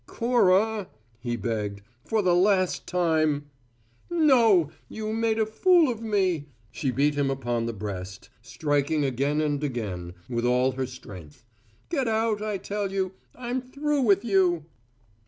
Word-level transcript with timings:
"Cora," 0.07 0.87
he 1.19 1.35
begged. 1.35 1.83
"For 2.05 2.23
the 2.23 2.33
last 2.33 2.87
time" 2.87 3.51
"No! 4.09 4.71
You 4.89 5.13
made 5.13 5.37
a 5.37 5.45
fool 5.45 5.91
of 5.91 6.01
me!" 6.01 6.47
She 6.71 6.89
beat 6.89 7.13
him 7.13 7.29
upon 7.29 7.67
the 7.67 7.73
breast, 7.73 8.31
striking 8.41 9.05
again 9.05 9.41
and 9.41 9.63
again, 9.63 10.15
with 10.27 10.43
all 10.43 10.71
her 10.71 10.87
strength. 10.87 11.45
"Get 11.89 12.07
out, 12.07 12.41
I 12.41 12.57
tell 12.57 12.91
you! 12.91 13.11
I'm 13.35 13.61
through 13.61 14.01
with 14.01 14.25
you!" 14.25 14.65